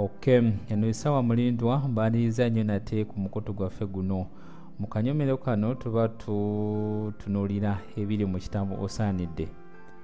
[0.00, 0.26] ok
[0.68, 4.26] eno esawa mulindwa mbaliriza nnyo nate ku mukutu gwaffe guno.
[4.78, 9.48] Mu kanyomero kano tuba tutunuulira ebiri mu kitabo osaanidde.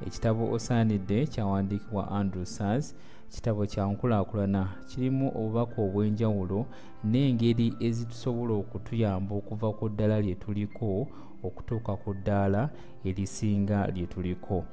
[0.07, 2.95] Ekitabo osaanidde kyawandiikibwa andrew sars
[3.33, 4.69] kitabo kya nkulaakulana.
[4.89, 6.67] Kirimu obubaka obw'enjawulo
[7.05, 11.09] n'engeri ezitusobola okutuyamba okuva ku ddaala lye tuliko
[11.47, 12.69] okutuuka ku ddaala
[13.05, 14.65] erisinga lye tuliko.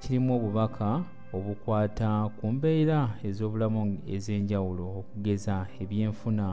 [0.00, 1.00] Kirimu obubaka
[1.32, 6.46] obukwata ku mbeera ez'obulamu ez'enjawulo okugeza ebyenfuna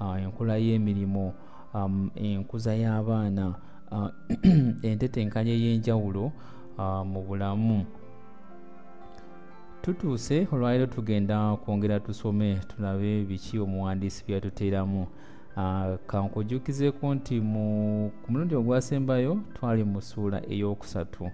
[0.00, 1.32] uh, enkula y'emirimu
[1.74, 3.44] um, enkuza y'abaana
[3.94, 4.10] uh,
[4.88, 6.24] entetenkanya ey'enjawulo
[6.78, 7.86] uh, mu bulamu.
[9.82, 15.06] Tutuuse olwaliro tugenda kwongera tusome tulabe biki omuwandiisi byatuteeramu
[16.06, 17.40] kankujjukizeko nti
[18.20, 21.30] ku mulundi ogwasembayo twali mu ssuula ey'okusatu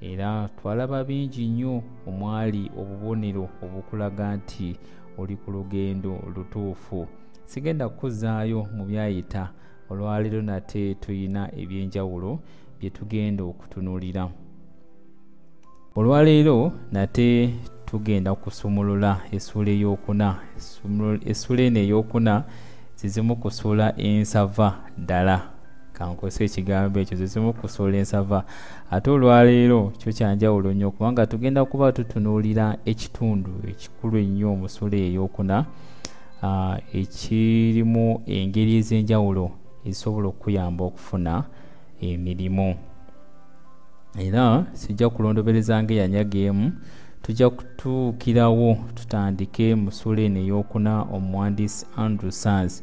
[0.00, 4.76] era twalaba bingi nnyo omwali obubonero obukulaga nti
[5.18, 7.06] oli ku lugendo lutuufu.
[7.44, 9.52] Sigenda kukuzaayo mu byayita
[9.90, 12.40] olwaleero nate tulina ebyenjawulo
[12.80, 14.28] bye tugenda okutunuulira.
[15.96, 17.54] Olwaleero nate
[17.86, 20.38] tugenda kusumulula essuula eyokuna
[21.26, 22.44] essuula eno eyokuna
[22.96, 25.49] zizimu kusuula ensava ddala
[26.00, 28.44] kankozesa ekigambo ekyo zizimu kusuula ensava.
[28.90, 35.56] Ate olwaleero kyo kyanjawulo nnyo kubanga tugenda kuba tutunuulira ekitundu ekikulu ennyo mu ssuula eyokuna
[37.00, 39.50] ekirimu engeri ez'enjawulo
[39.84, 41.44] ezisobola okuyamba okufuna
[42.00, 42.74] emirimu.
[44.18, 46.72] Era sijja kulondobereza nga eyanyageemu
[47.22, 52.82] tujja kutuukirawo tutandike mu ssuula eno eyokuna omuwandiisi andrew sars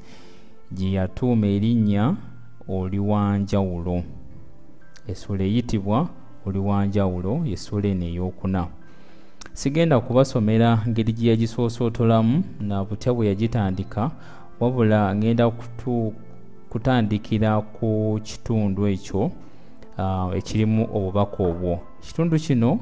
[0.71, 2.15] gye yatuuma erinnya
[2.69, 4.03] oli wanjawulo.
[5.07, 6.07] Essuula eyitibwa
[6.45, 8.67] oli wanjawulo yessuula eno eyokuna.
[9.53, 14.11] Sigenda kubasomera ngeri gye yagisoosootolamu na butya bwe yagitandika
[14.59, 16.13] wabula ngenda kutu,
[16.69, 19.31] kutandikira ku kitundu ekyo
[19.97, 21.79] uh, ekirimu obubaka obwo.
[22.03, 22.79] Ekitundu kino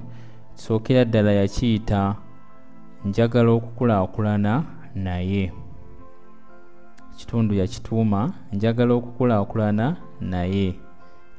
[0.55, 2.15] kisookera ddala yakiyita
[3.05, 4.63] njagala okukulaakulana
[4.95, 5.51] naye
[7.17, 10.75] kitundu yakituuma njagala okukulaakulana naye.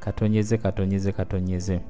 [0.01, 1.81] Katonyeze katonyeze katonyeze.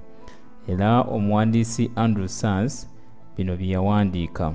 [0.68, 2.90] Era omuwandiisi andrew sars
[3.36, 4.52] bino bye yawandiika.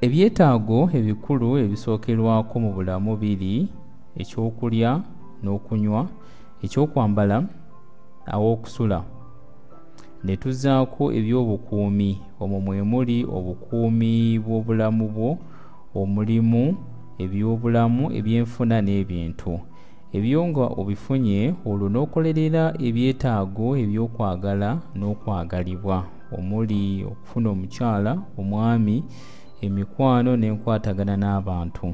[0.00, 3.68] Ebyetaago ebikulu ebisookerwako mu bulamu biri
[4.20, 4.90] ekyokulya
[5.42, 6.06] n'okunywa
[6.64, 7.36] ekyokwambala
[8.32, 8.98] aw'okusula.
[10.24, 12.10] Ne tuzaako ebyobukuumi.
[12.40, 15.38] Omwo mwe muli obukuumi bw'obulamu bwo
[16.00, 16.64] omulimu
[17.24, 19.52] ebyobulamu ebyenfuna n'ebintu.
[20.16, 25.98] Ebyo nga obifunye olwo n'okolerera ebyetaago ebyokwagala n'okwagalibwa.
[26.36, 28.96] Omuli okufuna omukyala omwami
[29.66, 31.86] emikwano n'enkwatagana n'abantu.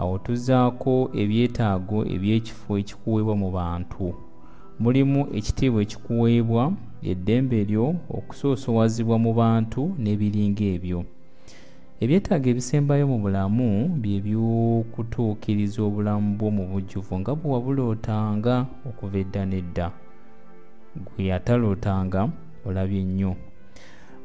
[0.00, 4.04] Awo tuzaako ebyetaago eby'ekifo ekikuweebwa mu bantu.
[4.82, 6.62] Mulimu ekitiibwa ekikuweebwa
[7.10, 7.86] eddembe lyo
[8.16, 11.00] okusoosowazibwa mu bantu n'ebiringa ebyo
[12.02, 13.68] ebyetaago ebisembayo mu bulamu
[14.02, 18.54] bye by'okutuukiriza obulamu bwo mu bujjuvu nga bwe wabulootanga
[18.88, 19.86] okuva edda n'edda.
[21.04, 22.20] Gwe yatalootanga
[22.68, 23.32] olabye nnyo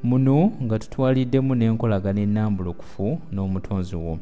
[0.04, 4.14] muno nga tutwaliddemu n'enkolagana ennambulukufu n'omutonzi wo.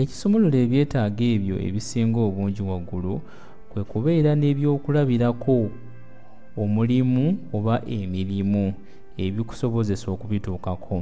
[0.00, 3.14] Ekisumulula ebyetaago ebyo ebisinga obungi waggulu
[3.70, 5.56] kwe kubeera n'ebyokulabirako
[6.62, 7.24] omulimu
[7.56, 8.64] oba emirimu
[9.24, 10.96] ebikusobozesa okubituukako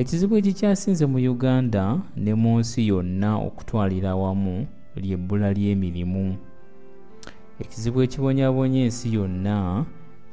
[0.00, 1.84] ekizibu ekikyasinze mu uganda
[2.22, 4.56] ne mu nsi yonna okutwalira awamu
[5.02, 6.26] ly'ebbula ly'emirimu.
[7.62, 9.56] Ekizibu ekibonyabonya ensi yonna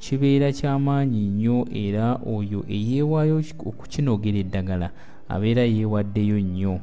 [0.04, 3.36] kibeera kyamaanyi nnyo era oyo eyeewaayo
[3.70, 4.88] okukinogera eddagala
[5.34, 6.76] abeera yeewaddeyo nnyo.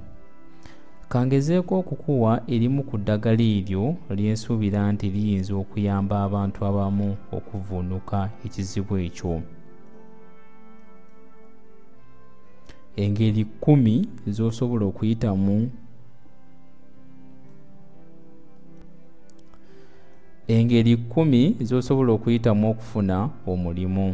[1.13, 3.85] Kangezeeko okukuwa erimu ku ddagala eryo
[4.17, 9.35] lyensuubira nti liyinza okuyamba abantu abamu okuvvuunuka ekizibu ekyo
[13.03, 13.95] engeri kkumi
[14.35, 15.57] z'osobola okuyitamu
[20.49, 23.17] engeri kkumi z'osobola okuyitamu okufuna
[23.47, 24.09] omulimu.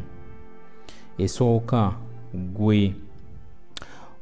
[1.19, 1.83] Esooka
[2.55, 2.95] gwe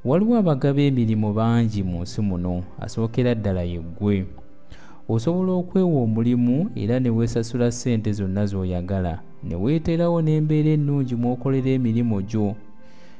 [0.05, 4.27] waliwo abagaba emirimu bangi mu nsi muno asookera ddala ye ggwe
[5.09, 9.15] osobola okwewa omulimu era ne weesasula ssente zonna z'oyagala
[9.45, 12.55] ne weeterawo n'embeera ennungi mw'okolera emirimu gyo.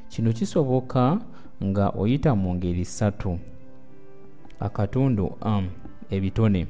[0.09, 1.19] Kino kisoboka
[1.63, 3.39] nga oyita mu ngeri ssatu.
[4.59, 5.69] Akatundu am
[6.09, 6.67] ebitone.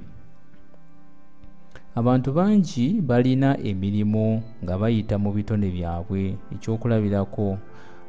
[1.95, 6.35] Abantu bangi balina emirimu nga bayita mu bitone byabwe.
[6.53, 7.57] Ekyokulabirako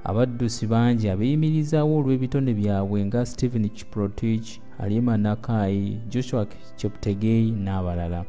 [0.05, 6.47] abaddusi bangi abeeyimirizaawo olw'ebitone byabwe nga stephen kiprotich halima nakai joshua
[6.77, 8.25] cheptegei n'abalala.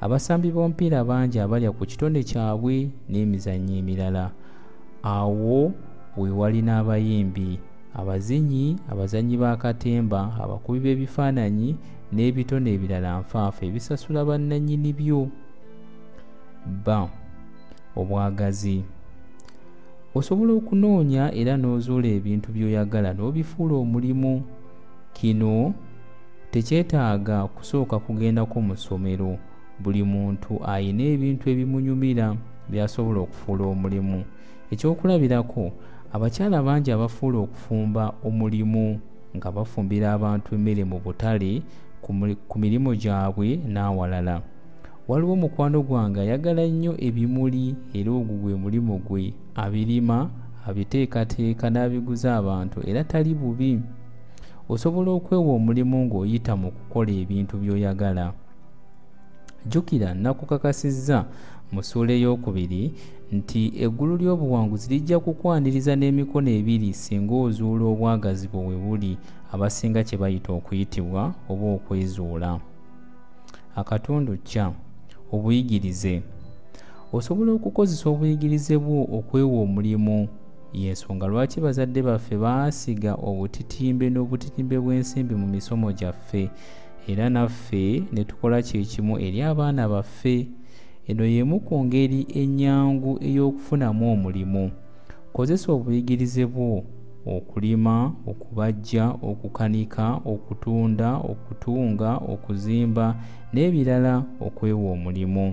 [0.00, 4.30] Abasambi b'omupiira bangi abalya ku kitone kyabwe n'emizannyo emirala.
[5.02, 5.72] Awo
[6.16, 7.60] we wali n'abayimbi
[8.00, 11.70] abazinyi abazanyi b'akatemba abakubi b'ebifaananyi
[12.14, 15.20] n'ebitone ebirala nfaafa ebisasula bannannyini byo.
[16.84, 17.08] Ba.
[17.98, 18.78] Obwagazi.
[20.14, 24.32] Osobola okunoonya era n'ozuula ebintu by'oyagala n'obifuula omulimu.
[25.16, 25.74] Kino
[26.50, 29.32] tekyetaaga kusooka kugendako mu ssomero.
[29.82, 32.26] Buli muntu ayina ebintu ebimunyumira
[32.70, 34.24] by'asobola okufuula omulimu.
[34.72, 35.72] Ekyokulabirako
[36.12, 39.00] abakyala bangi abafuula okufumba omulimu
[39.36, 41.62] nga bafumbira abantu emmere mu butale
[42.48, 44.40] ku mirimu gyabwe n'awalala.
[45.08, 49.32] Waliwo mukwano gwange ayagala nnyo ebimuli era ogwo gwe mulimu gwe.
[49.54, 50.18] Abirima
[50.68, 53.80] abiteekateeka n'abiguza abantu era tali bubi.
[54.68, 58.32] Osobola okwewa omulimu ng'oyita mu kukola ebintu by'oyagala.
[59.66, 61.24] Jjukira nakukakasizza
[61.72, 62.92] mu ssuula eyokubiri
[63.32, 69.12] nti eggulu ly'obuwanguzi lijja kukwaniriza n'emikono ebiri singa ozuula obwagazi bwe we buli
[69.52, 72.60] abasinga kye bayita okuyitibwa oba okwezuula.
[73.80, 74.72] Akatundu kya
[75.32, 76.22] obuyigirize.
[77.12, 80.28] Osobola okukozesa obuyigirize bwo okwewa omulimu.
[80.72, 86.50] Yensonga lwaki bazadde baffe baasiga obutitimbe n'obutitimbe bw'ensimbi mu misomo gyaffe?
[87.08, 90.57] Era naffe ne tukola kyekimu eri abaana baffe
[91.08, 94.64] eno y'emu ku ngeri ennyangu ey'okufunamu omulimu.
[95.32, 96.84] Kozesa obuyigirize bwo
[97.36, 97.94] okulima
[98.30, 103.06] okubajja okukanika okutunda okutunga okuzimba
[103.52, 104.14] n'ebirala
[104.46, 105.46] okwewa omulimu.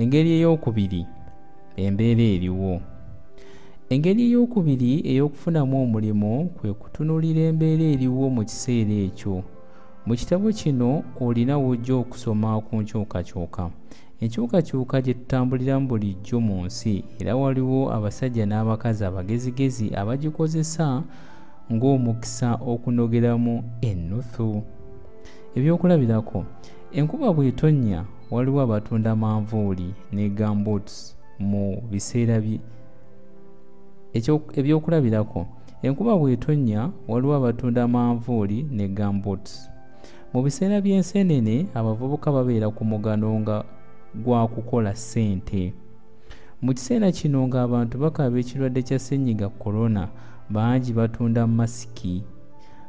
[0.00, 1.02] Engeri eyokubiri
[1.84, 2.74] embeera eriwo.
[3.92, 9.36] Engeri eyokubiri ey'okufunamu omulimu kwe kutunuulira embeera eriwo mu kiseera ekyo
[10.06, 13.70] mu kitabo kino olina wojja okusoma ku nkyukakyuka.
[14.20, 21.02] Enkyukakyuka gye tutambuliramu bulijjo mu nsi era waliwo abasajja n'abakazi abagezigezi abagikozesa
[21.72, 24.62] ng'omukisa okunogeramu ennuthu
[25.56, 26.44] ebyokulabirako
[26.98, 28.00] enkuba bw'etonnya
[28.30, 32.36] waliwo abatunda manvuuli ne gamboots mu biseera
[34.58, 35.40] ebyokulabirako
[35.86, 39.70] enkuba bw'etonnya waliwo abatunda manvuuli ne gamboots
[40.32, 43.56] mu biseera by'enseenene abavubuka babeera ku mugano nga
[44.14, 45.72] gwa kukola ssente.
[46.62, 50.02] Mu kiseera kino ng'abantu bakaaba ekirwadde kya ssenyiga korona
[50.54, 52.22] bangi batunda masiki.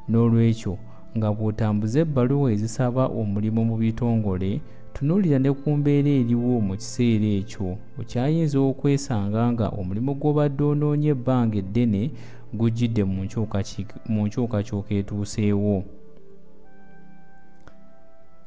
[0.09, 0.73] N'olwekyo
[1.17, 4.51] nga bw'otambuza ebbaluwa ezisaba omulimu mu bitongole
[4.93, 7.69] tunuulira ne ku mbeera eriwo mu kiseera ekyo.
[7.99, 12.01] Okyayinza okwesanga nga omulimu gw'obadde onoonye ebbanga eddene
[12.53, 13.01] gujjidde
[14.11, 15.77] mu nkyukakyuka etuuseewo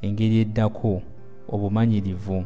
[0.02, 1.02] engeri eddako
[1.48, 2.44] obumanyirivu.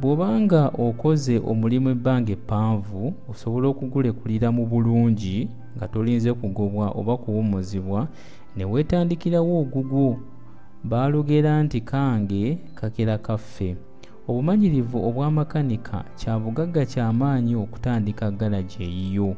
[0.00, 8.08] Bw'obanga okoze omulimu ebbanga eppanvu osobola okugulekulira mu bulungi nga tolinze kugobwa oba kuwumuzibwa
[8.56, 10.18] ne weetandikirawo ogugwo
[10.84, 13.76] baalugera nti kange kakera kaffe.
[14.28, 19.30] Obumanyirivu obwamakanika kya bugagga kyamaanyi okutandika galaji eyiyo.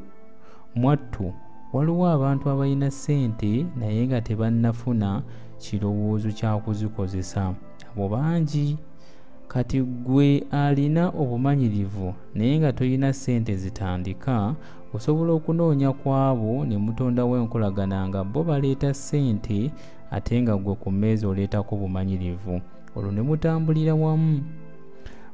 [0.74, 1.32] Mwattu
[1.72, 5.22] waliwo abantu abalina ssente naye nga tebannafuna
[5.58, 7.55] kirowoozo kyakuzikozesa
[7.93, 8.79] abo bangi
[9.48, 14.55] kati gwe alina obumanyirivu naye nga tolina ssente zitandika
[14.94, 19.70] osobola okunoonya ku abo ne mutondawo enkolagana nga bo baleeta ssente
[20.10, 22.60] ate nga gwe ku mmeezi oleetako bumanyirivu
[22.96, 24.41] olwo ne mutambulira wamu.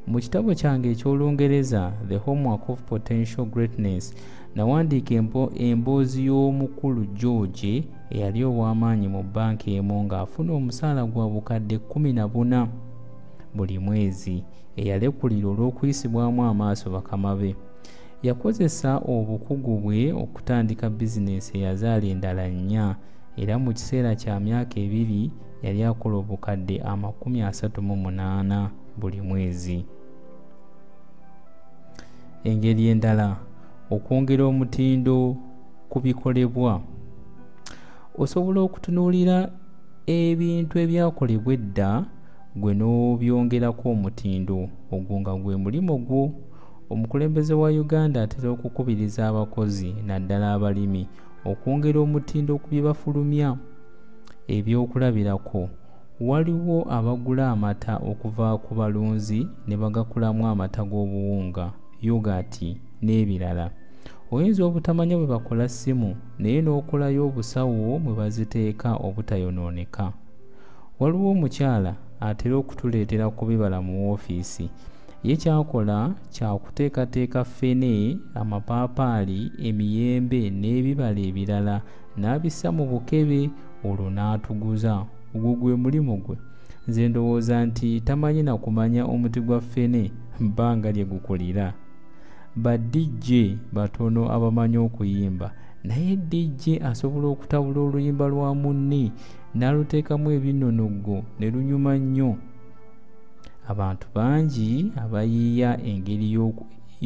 [0.07, 4.15] Mu kitabo kyange ekyolungereza the homework of potential greatness
[4.55, 5.15] nawandiika
[5.67, 12.67] emboozi y'omukulu george eyali ow'amaanyi mu banka emu ng'afuna omusaala gwa bukadde 14
[13.55, 14.45] buli mwezi
[14.77, 17.57] eyalekulira olw'okuyisibwamu amaaso bakama be.
[18.23, 22.97] Yakozesa obukugu bwe okutandika bizinesi eyazaala endala nnya
[23.37, 25.31] era mu kiseera kya myaka ebiri
[25.63, 29.85] yali akola obukadde amakumi asatu mu munaana buli mwezi.
[32.45, 33.37] Engeri endala
[33.95, 35.37] okwongera omutindo
[35.91, 36.73] ku bikolebwa.
[38.23, 39.37] Osobola okutunuulira
[40.07, 41.91] ebintu ebyakolebwa edda
[42.61, 44.59] gwe n'obyongerako omutindo
[44.95, 46.23] ogwo nga gwe mulimo gwo
[46.93, 51.03] omukulembeze wa uganda atera okukubiriza abakozi naddala abalimi
[51.51, 53.51] okwongera omutindo ku bye bafulumya.
[54.57, 55.63] Ebyokulabirako
[56.29, 61.67] waliwo abagula amata okuva ku balunzi ne bagakulamu amata g'obuwunga
[62.07, 62.69] yogati
[63.03, 63.67] n'ebirala
[64.35, 66.11] oyinza obutamanya bwe bakola ssimu
[66.41, 70.07] naye n'okolayo obusawo mwe baziteeka obutayonooneka.
[70.99, 71.93] Waliwo omukyala
[72.29, 74.67] atera okutuleetera kubibala mu woofiisi.
[75.27, 75.97] Ye kyakola
[76.35, 77.93] kyakuteekateeka ffene
[78.41, 79.39] amapaapaali
[79.69, 81.77] emiyembe n'ebibala ebirala
[82.21, 83.41] n'abissa mu bukebe
[83.87, 84.95] olwo n'atuguza.
[85.35, 86.37] Ogwo gwe mulimu gwe.
[86.89, 90.03] Nze ndowooza nti tamanyi na kumanya omuti gwa ffene
[90.41, 91.67] bbanga lye gukulira
[92.57, 95.53] badijje batono abamanyi okuyimba.
[95.85, 99.13] Naye dijje asobola okutabula oluyimba lwa munne
[99.55, 102.37] n'aluteekamu ebinonoggo ne lunyuma nnyo.
[103.69, 106.27] Abantu bangi abayiiya engeri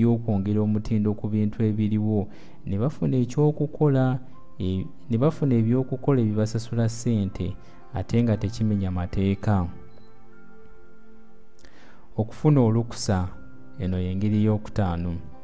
[0.01, 2.29] y'okwongera omutindo ku bintu ebiriwo.
[2.67, 4.19] Ne bafuna ekyokukola
[4.59, 7.57] e, ne bafuna ebyokukola ebibasasula ssente
[7.95, 9.67] ate nga tekimenya mateeka.
[12.17, 13.29] Okufuna olukusa
[13.79, 15.38] eno y'engeri y'okutaano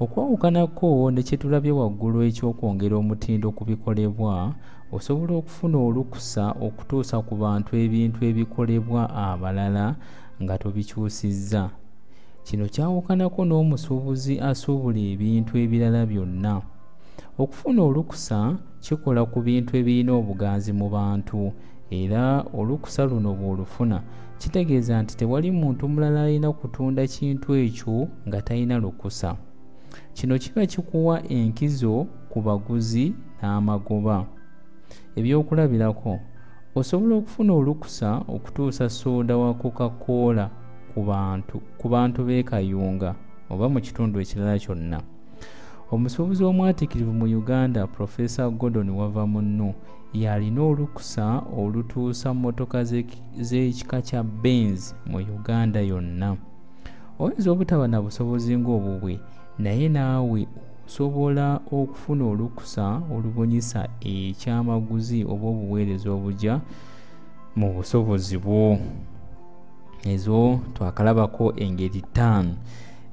[0.00, 4.54] okwawukanako ne kyetulabye waggulu ekyokwongera omutindo ku bikolebwa
[4.96, 9.86] osobola okufuna olukusa okutuusa ku bantu ebintu ebikolebwa abalala
[10.42, 11.70] nga tobikyusizza.
[12.46, 16.54] Kino kyawukanako n'omusuubuzi asuubula ebintu ebirala byonna.
[17.42, 18.38] Okufuna olukusa
[18.84, 21.52] kikola ku bintu ebirina obuganzi mu bantu
[22.00, 23.98] era olukusa luno bw'olufuna
[24.40, 29.30] kitegeeza nti tewali muntu mulala alina kutunda kintu ekyo nga talina lukusa
[30.12, 34.26] kino kiba kikuwa enkizo ku baguzi n'amagoba.
[35.16, 36.18] Ebyokulabirako
[36.74, 40.50] osobola okufuna olukusa okutuusa sooda wa coca-cola
[40.94, 43.14] ku bantu ku bantu b'ekayunga
[43.50, 44.98] oba mu kitundu ekirala kyonna.
[45.92, 49.74] Omusuubuzi omwatikirivu mu uganda profesa gordon wava munno
[50.12, 56.36] yalina olukusa olutuusa mmotoka z'ekika kya benz mu uganda yonna.
[57.18, 59.20] Oyinza obutaba na busobozi ng'obubwe
[59.58, 60.46] naye naawe
[60.86, 66.60] osobola okufuna olukusa olubunyisa ekyamaguzi oba obuweereza obujja
[67.56, 68.78] mu busobozi bwo.
[70.04, 72.54] Ezo twakalabako engeri ttaano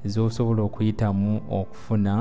[0.04, 2.14] ezosobola okuyitamu okufuna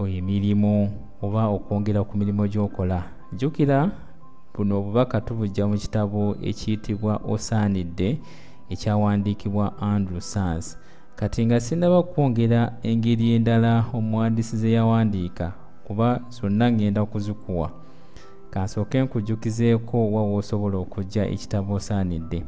[0.00, 0.74] emirimu
[1.22, 3.02] oba okwongera ku mirimu gy'okola.
[3.32, 3.90] Jjukira
[4.54, 8.18] buno obubaka tubujja mu kitabo ekiyitibwa osaanidde
[8.72, 10.78] ekyawandiikibwa andrew sars
[11.16, 15.52] kati nga sinaba kwongera engeri endala omuwandiisi ze yawandiika
[15.86, 17.70] kuba zonna ŋŋenda kuzikuwa.
[18.50, 22.42] Kansooke nkujjukizeeko wa woosobola okujja ekitabo osaanidde.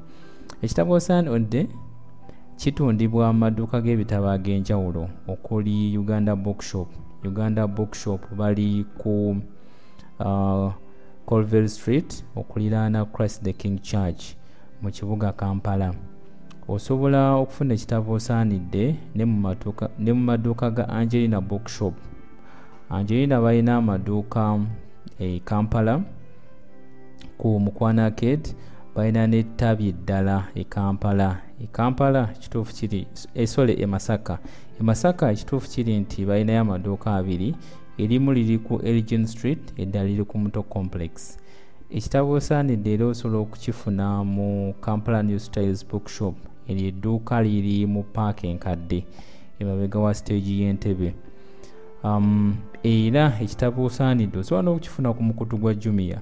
[0.62, 1.68] Ekitabo osaanidde
[2.56, 6.88] kitundibwa mu maduuka g'ebitabo ag'enjawulo okuli uganda bookshop.
[7.24, 9.36] Uganda bookshop bali ku
[10.20, 10.72] uh,
[11.26, 14.34] colville street okuliraana christ the king church
[14.82, 15.94] mu kibuga kampala
[16.68, 21.94] osobola okufuna ekitabo osaanidde ne mu maduuka ga angelina bookshop.
[22.90, 24.60] Angelina balina amaduuka
[25.18, 26.04] e kampala
[27.38, 28.54] ku mukwanaked
[28.94, 31.40] balina nettabi eddala e kampala.
[31.60, 34.38] E kampala ekituufu kiri esole e masaka.
[34.80, 37.54] E masaka ekituufu kiri nti balinayo amaduuka abiri
[37.98, 41.38] erimu liri ku elgin street eddala liri ku muto complex.
[41.90, 46.34] Ekitabo osaanidde era osobola okukifuna mu kampala new styles bookshop
[46.68, 49.04] eryo edduuka liri mu paaka enkadde
[49.60, 51.14] emabega wa stage y'entebe.
[52.04, 56.18] Um, era ekitabo osaanidde osobola n'okukifuna ku mukutu gwa jumia.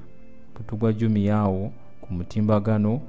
[0.49, 3.01] Mukutu gwa jumia awo ku mutimbagano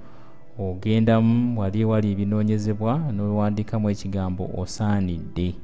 [0.59, 5.55] ogendamu wali ewali ebinoonyezebwa n'owandiikamu ekigambo osaanidde.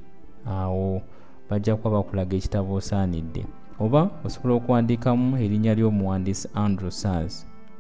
[0.46, 1.01] Awo
[1.50, 3.44] bajja kuba bakulaga ekitabo osaanidde.
[3.80, 7.34] Oba osobola okuwandiikamu erinnya ly'omuwandiisi andrew sars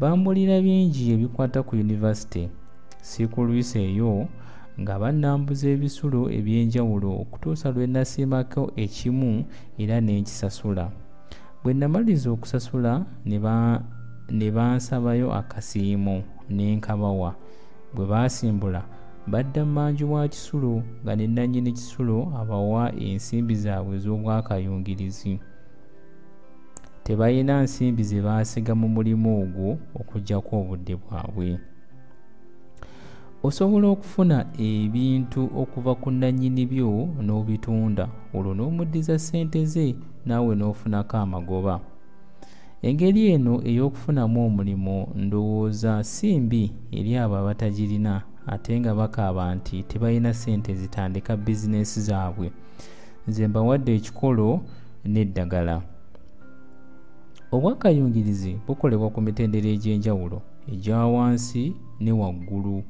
[0.00, 2.42] Bambulira bingi ebikwata ku yunivasite.
[3.02, 4.28] Si ku lwisi eyo
[4.80, 9.44] nga bannambuza ebisulo ebyenjawulo okutuusa lwe nasiimako ekimu
[9.82, 10.84] era nenkisasula
[11.62, 12.92] bwe namaliriza okusasula
[14.38, 16.22] ne bansabayo akasiimo
[16.54, 17.34] nenkabawa.
[17.94, 18.82] Bwe basimbula
[19.30, 25.38] badda mmanju wa kisulo nga ne nannyini kisulo abawa ensimbi zaabwe ez'obwakayungirizi.
[27.04, 31.58] Tebalina nsimbi ze baasiga mu mulimu ogwo okugyako obudde bwabwe.
[33.42, 36.90] Osobola okufuna ebintu okuva ku nannyini byo
[37.24, 39.86] n'obitunda olwo n'omuddiza ssente ze
[40.26, 41.74] naawe n'ofunako amagoba.
[42.82, 46.62] Engeri eno ey'okufunamu omulimu ndowooza si mbi
[46.98, 48.14] eri abo abatagirina
[48.46, 52.52] ate nga bakaaba nti tebalina ssente zitandika bizinesi zaabwe.
[53.28, 54.60] Nze mbawadde ekikolo
[55.04, 55.82] n'eddagala.
[57.52, 60.38] Obwakayungirizi bukolebwa ku mitendera egy'enjawulo
[60.72, 62.82] egya wansi ne waggulu.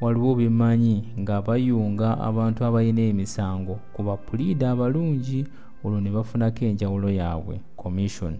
[0.00, 5.46] Waliwo byemanyi nga bayunga abantu abalina emisango ku bapuliida abalungi
[5.84, 8.36] olwo ne bafunako enjawulo yaabwe commission.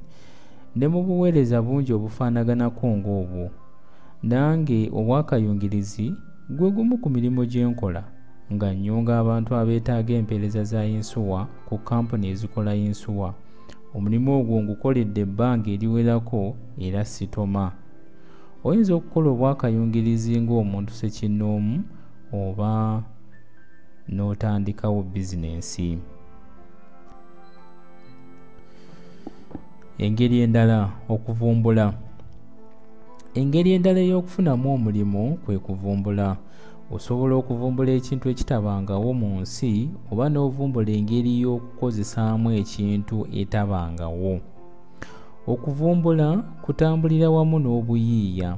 [0.77, 3.51] Ne mu buweereza bungi obufaanaganako ng'obwo.
[4.23, 6.13] Nange obwakayungirizi
[6.51, 8.03] gwe gumu ku mirimu gye nkola
[8.55, 13.35] nga nnyunga abantu abeetaaga empeereza za yinsuwa ku kampuni ezikola yinsuwa.
[13.95, 17.73] Omulimu ogwo ngukoledde ebbanga eriwerako era sitoma.
[18.65, 21.75] Oyinza okukola obwakayungirizi ng'omuntu sekinnoomu
[22.33, 23.03] oba
[24.15, 25.99] n'otandikawo bizinensi.
[29.99, 30.79] Engeri endala
[31.09, 32.06] okuvumbula
[33.41, 36.29] engeri endala ey'okufunamu omulimu kwe kuvumbula.
[36.95, 39.73] Osobola okuvumbula ekintu ekitabangawo mu nsi
[40.11, 44.35] oba n'ovumbula engeri y'okukozesaamu ekintu etabangawo.
[45.53, 46.29] Okuvumbula
[46.65, 48.51] kutambulira wamu n'obuyiiya.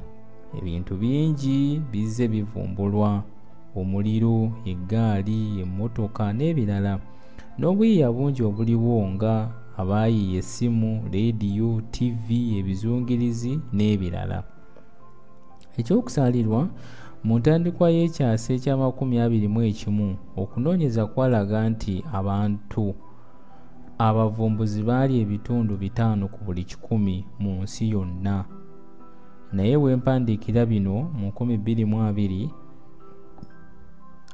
[0.57, 1.59] Ebintu bingi
[1.91, 3.11] bizze bivumbulwa.
[3.79, 4.37] Omuliro
[4.71, 6.93] eggaali emmotoka n'ebirala.
[7.59, 9.33] N'obuyiiya bungi obuliwo nga
[9.79, 14.39] abaayiiya essimu leediyo tivi ebizungirizi n'ebirala
[15.79, 16.61] ekyokusaalirwa
[17.25, 20.07] mu ntandikwa y'ekyasa ekyamakumi abiri mu ekimu
[20.41, 22.85] okunoonyeza kwalaga nti abantu
[24.07, 28.37] abavumbuzi baali ebitundu bitaano ku buli kikumi mu nsi yonna.
[29.55, 32.49] Naye wempandiikira bino mu 2020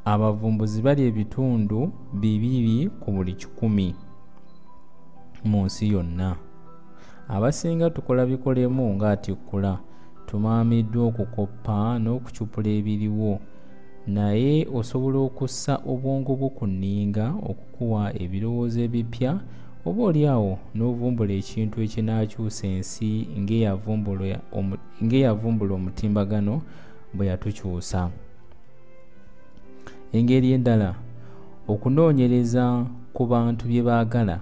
[0.05, 1.79] abavumbuzi bali ebitundu
[2.21, 3.87] bibiri ku buli kikumi
[5.49, 6.29] mu nsi yonna.
[7.27, 9.73] Abasinga tukola bikolemu ng'atikkula
[10.35, 13.39] tumaamiddwa okukoppa n'okucupula ebiriwo.
[14.07, 19.31] Naye osobola okussa obwongo bwo ku nninga okukuwa ebirowoozo ebipya
[19.87, 23.09] oba oliawo n'ovumbula ekintu ekinaakyusa ensi
[25.01, 26.55] ng'eyavumbula omutimbagano
[27.15, 28.01] bwe yatukyusa.
[30.15, 30.89] Engeri endala
[31.71, 32.63] okunoonyereza
[33.15, 34.37] ku bantu bye baagala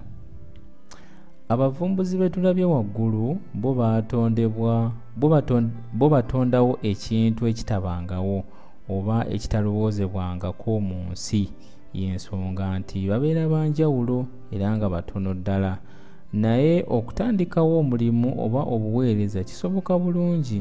[1.53, 4.91] abavumbuzi be tulabye waggulu bo batondebwa
[5.99, 8.37] bo batondawo ekintu ekitabangawo
[8.95, 11.43] oba ekitalowoozebwangako mu nsi.
[11.99, 14.17] Y'ensonga nti babeera banjawulo
[14.53, 15.73] era nga batono ddala.
[16.41, 20.59] Naye okutandikawo omulimu oba obuweereza kisoboka bulungi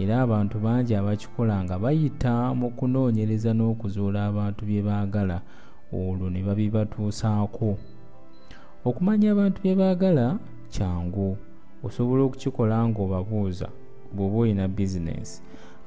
[0.00, 5.38] era abantu bangi abakikola nga bayita mu kunoonyereza n'okuzuula abantu bye baagala
[5.98, 7.70] olwo ne babibatuusaako
[8.84, 10.38] okumanya abantu bye baagala
[10.70, 11.36] kyangu.
[11.82, 13.68] Osobola okukikola ng'obabuuza
[14.14, 15.42] bw'oba olina bizinensi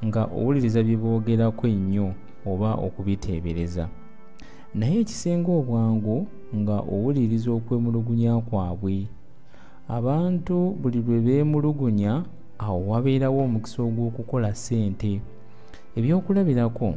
[0.06, 2.08] nga owuliriza bye boogerako ennyo
[2.46, 3.86] oba okubiteebereza.
[4.76, 9.08] Naye ekisinga obwangu nga owuliriza okwemulugunya kwabwe.
[9.88, 12.24] Abantu buli lwe beemulugunya
[12.60, 15.22] awo wabeerawo omukisa ogw'okukola ssente.
[15.98, 16.90] Ebyokulabirako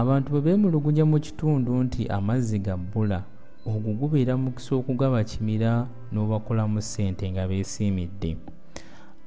[0.00, 3.22] abantu bwe beemulugunya mu kitundu nti amazzi ga bbula
[3.66, 8.36] ogwo gubeera mukisa okugaba kimira n'obakolamu ssente nga beesiimidde.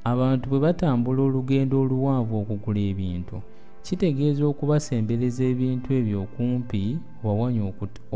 [0.04, 3.38] Abantu bwe batambula olugendo oluwanvu okugula ebintu
[3.86, 6.82] kitegeeza okubasembereza ebintu ebyo okumpi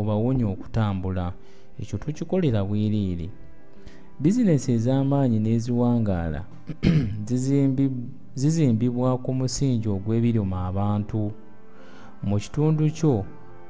[0.00, 1.26] obawonya okutambula.
[1.80, 3.28] Ekyo tukikolera bwereere
[4.20, 6.40] bizinesi ez'amaanyi n'eziwangaala
[8.40, 11.20] zizimbibwa ku musingi ogw'ebiruma abantu.
[12.28, 13.14] Mu kitundu kyo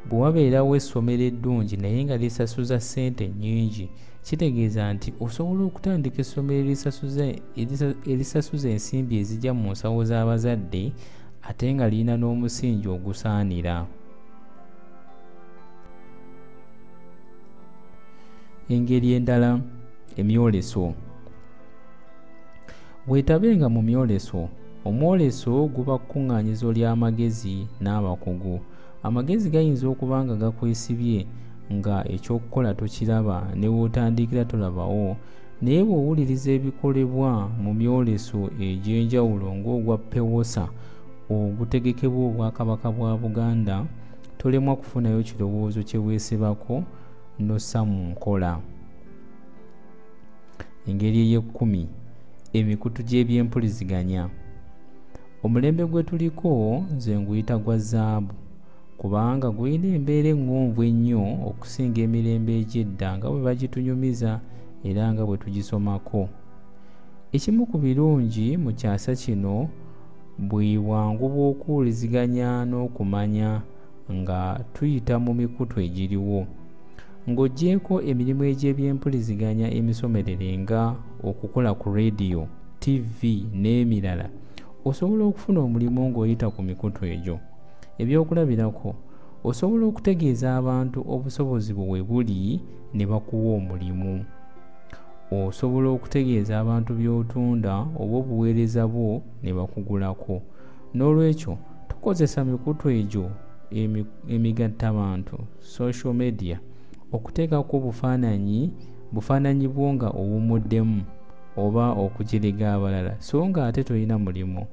[0.09, 3.89] bwe wabeerawo essomero eddungi naye nga lisasuza ssente nnyingi
[4.27, 6.69] kitegeeza nti osobola okutandika essomero
[8.13, 10.83] erisasuza ensimbi ezijja mu nsawo z'abazadde
[11.49, 13.87] ate nga lirina n'omusingi ogusaanira.
[18.69, 19.51] Engeri endala
[20.21, 20.95] emyoleso.
[23.09, 24.49] Weetabenga mu myoleso
[24.89, 28.57] omwoleso guba kkuŋŋaanyizo ly'amagezi n'abakugu
[29.07, 31.27] amagezi gayinza okuba nga gakwesibye
[31.77, 35.17] nga ekyokukola tokiraba ne wootandikira tolabawo.
[35.63, 37.31] Naye bw'owuliriza ebikolebwa
[37.63, 40.65] mu myoleso egy'enjawulo ng'ogwa pewosa
[41.31, 43.77] ogutegekebwa obwakabaka bwa buganda
[44.39, 46.75] tolemwa kufunayo kirowoozo kye weesibako
[47.39, 48.53] nossa mu nkola.
[50.89, 51.83] Engeri ey'ekkumi
[52.59, 54.23] emikutu gy'ebyempuliziganya
[55.45, 56.49] omulembe gwe tuliko
[56.95, 58.35] nze nguyita gwa zaabu
[58.99, 64.33] kubanga gulina embeera eŋŋonvu ennyo okusinga emirembe egy'edda nga bwe bagitunyumiza
[64.89, 66.23] era nga bwe tugisomako.
[67.37, 69.69] Ekimu ku birungi mu kyasa kino
[70.49, 73.51] bwe bwangu bw'okuwuliziganya n'okumanya
[74.19, 74.41] nga
[74.75, 76.41] tuyita mu mikutu egiriwo.
[77.29, 80.83] Ng'oggyeko emirimu egy'ebyempuliziganya emisomerere nga
[81.29, 82.43] okukola ku rediyo
[82.83, 83.19] tv
[83.61, 84.27] n'emirala
[84.89, 87.37] osobola okufuna omulimu ng'oyita ku mikutu egyo
[88.01, 88.91] ebyokulabirako
[89.49, 92.61] osobola okutegeeza abantu obusobozi bwe we buli
[92.95, 94.25] ne bakuwa omulimu.
[95.33, 100.37] Osobola okutegeeza abantu by'otunda oba obuweereza bwo ne bakugulako.
[100.95, 101.55] N'olwekyo
[101.89, 103.27] tukozesa mikutu egyo
[104.35, 106.57] emigattabantu social media
[107.13, 108.71] okuteekako bufaananyi
[109.13, 111.03] bufaananyi bwo nga owumuddemu
[111.57, 113.15] oba okugiriga abalala.
[113.19, 114.67] So nga ate tolina mulimu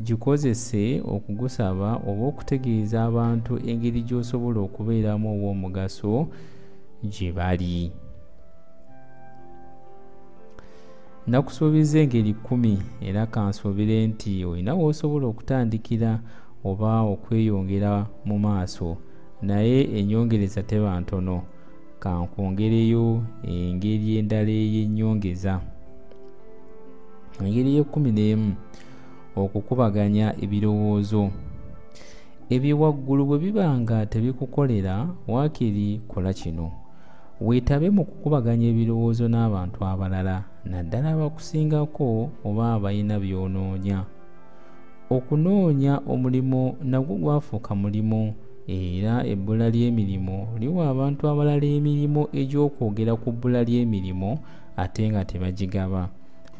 [0.00, 6.28] gikozese okugusaba oba okutegeeza abantu engeri gy'osobola okubeeramu ow'omugaso
[7.12, 7.90] gye bali.
[11.26, 12.74] Nakusuubiza engeri kkumi
[13.08, 16.12] era kansuubire nti olina w'osobola okutandikira
[16.68, 17.92] oba okweyongera
[18.28, 18.88] mu maaso
[19.42, 21.42] naye enyongereza teba ntono.
[22.02, 25.54] Kankwongereyo engeri endala ey'ennyongeza.
[27.44, 28.50] Engeri y'ekkumi n'emu
[29.36, 31.30] okukubaganya ebirowoozo.
[32.54, 34.94] Ebyewaggulu bwe biba nga tebikukolera
[35.28, 36.70] waakiri kola kino.
[37.40, 42.06] Weetabe mu kukubaganya ebirowoozo n'abantu abalala naddala abakusingako
[42.48, 43.98] oba abalina by'onoonya.
[45.10, 48.34] Okunoonya omulimu nagwo gwafuuka mulimu
[48.66, 54.30] era ebbula ly'emirimu liwa abantu abalala emirimu egy'okwogera ku bbula ly'emirimu
[54.82, 56.10] ate nga tebagigaba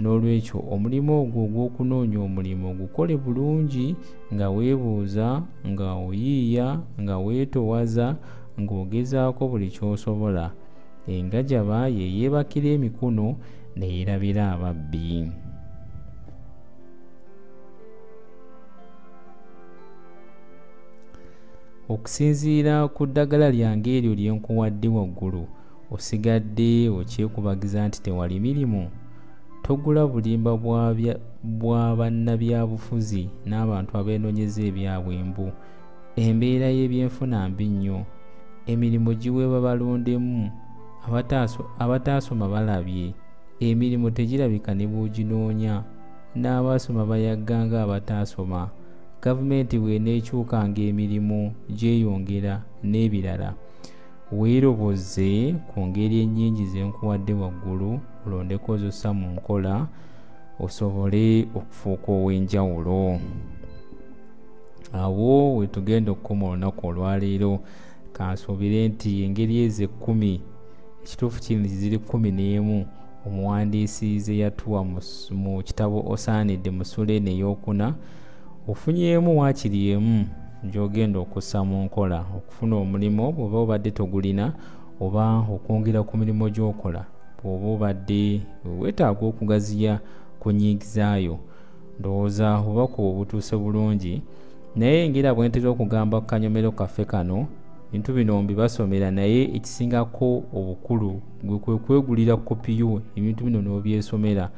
[0.00, 3.86] n'olwekyo omulimu ogwo ogw'okunoonya omulimu gukole bulungi
[4.34, 5.26] nga weebuuza
[5.70, 6.66] nga oyiiya
[7.00, 8.06] nga weetowaza
[8.60, 10.46] ng'ogezaako buli ky'osobola.
[11.08, 13.26] Engajaba ye yeebakira emikono
[13.76, 15.28] ne yeerabira ababbi.
[21.88, 25.44] Okusinziira ku ddagala lyange eryo lye nkuwadde waggulu
[25.94, 28.90] osigadde okyekubagiza nti tewali mirimu
[29.66, 30.52] togula bulimba
[31.42, 35.46] bwa bannabyabufuzi n'abantu abeenoonyeza ebyabwe embu
[36.24, 37.98] embeera y'ebyenfuna mbi nnyo.
[38.70, 40.50] Emirimu giweebwa balondemu
[41.82, 43.14] abataasoma balabye.
[43.60, 45.74] Emirimu tegirabika ne bw'oginoonya
[46.40, 48.60] n'abaasoma bayagga nga abataasoma.
[49.22, 51.40] Gavumenti bw'eneekyukanga emirimu
[51.78, 52.54] gyeyongera
[52.90, 53.50] n'ebirala.
[54.38, 55.30] Weeroboze
[55.70, 57.90] ku ngeri ennyingi ze nkuwadde waggulu
[58.26, 59.86] olondeko zossa mu nkola
[60.60, 63.20] osobole okufuuka ow'enjawulo.
[64.92, 67.60] Awo wetugenda okukoma olunaku olwaleero
[68.12, 70.40] kansuubire nti engeri ezo ekkumi
[71.02, 72.86] ekituufu kiri ziri kkumi n'emu
[73.26, 74.84] omuwandiisi ze yatuwa
[75.42, 77.94] mu kitabo osaanidde mu suleene ey'okuna
[78.70, 80.26] ofunyeemu waakiri emu
[80.70, 84.52] gy'ogenda okussa mu nkola okufuna omulimu bw'oba obadde togulina
[85.00, 87.02] oba okwongera ku mirimu gy'okola
[87.42, 88.40] bw'oba obadde
[88.80, 90.00] weetaaga okugaziya
[90.40, 91.36] ku nnyingizaayo
[91.98, 94.22] ndowooza obubaka obutuuse bulungi
[94.76, 97.46] naye engeri bwe ntera okugamba ku kanyomero kaffe kano
[97.92, 104.50] bintu bino mbibasomera naye ekisingako obukulu gwe kwe kwegulira kopiyo ebintu bino n'obyesomera.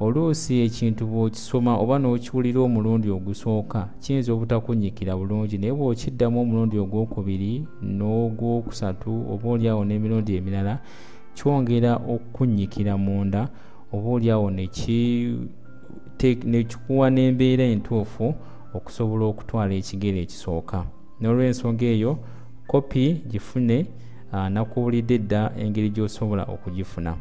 [0.00, 7.52] Oluusi ekintu bw'okisoma oba n'okiwulira omulundi ogusooka kiyinza obutakunnyikira bulungi naye bw'okiddamu omulundi ogwokubiri
[7.96, 10.74] n'ogwokusatu oba oliawo n'emirundi emirala
[11.34, 13.48] kyongera okukunnyikira munda
[13.92, 14.50] oba oliawo
[16.50, 18.34] nekikuwa n'embeera entuufu
[18.74, 20.78] okusobola okutwala ekigere ekisooka.
[21.20, 22.18] N'olwensonga eyo
[22.66, 23.86] kopi gifune
[24.32, 27.12] uh, nakubulidde dda engeri gy'osobola okugifuna.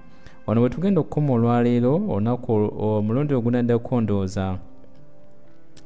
[0.46, 2.52] Wano bwe tugenda okukoma olwaleero olunaku
[2.86, 4.60] omulundi ogunaddako ndowooza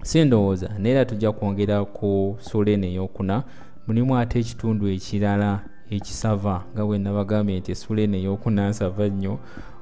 [0.01, 3.43] si ndowooza naye era tujja kwongera ku suleeni eyokuna
[3.87, 5.59] mulimu ate ekitundu ekirala
[5.95, 9.33] ekisava nga bwe nabagambye nti esuleeni eyokuna nsava nnyo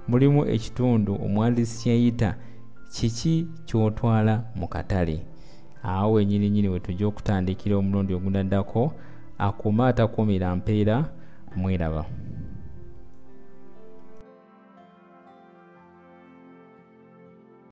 [0.10, 2.30] mulimu ekitundu omwandiisi kyeyita
[2.94, 5.18] kiki kyotwala mu katale?
[5.84, 8.94] Awo wenyininyini we tujja okutandikira omulundi ogunaddako
[9.38, 11.06] akuuma atakuumira mpeera
[11.56, 12.06] mweraba